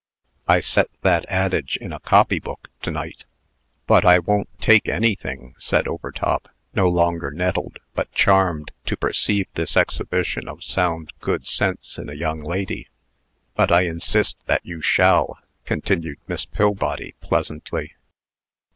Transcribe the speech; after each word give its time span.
"I 0.47 0.61
set 0.61 0.89
that 1.01 1.27
adage 1.29 1.77
in 1.79 1.93
a 1.93 1.99
copy 1.99 2.39
book 2.39 2.69
to 2.81 2.89
night." 2.89 3.25
"But 3.85 4.03
I 4.03 4.17
won't 4.17 4.49
take 4.59 4.89
anything," 4.89 5.53
said 5.59 5.87
Overtop, 5.87 6.49
no 6.73 6.89
longer 6.89 7.29
nettled, 7.29 7.77
but 7.93 8.11
charmed 8.11 8.71
to 8.87 8.97
perceive 8.97 9.45
this 9.53 9.77
exhibition 9.77 10.47
of 10.47 10.63
sound 10.63 11.13
good 11.19 11.45
sense 11.45 11.99
in 11.99 12.09
a 12.09 12.15
young 12.15 12.39
lady. 12.41 12.87
"But 13.55 13.71
I 13.71 13.81
insist 13.83 14.37
that 14.47 14.65
you 14.65 14.81
shall," 14.81 15.37
continued 15.65 16.17
Miss 16.27 16.47
Pillbody, 16.47 17.13
pleasantly. 17.21 17.93